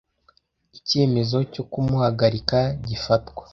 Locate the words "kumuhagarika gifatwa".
1.71-3.43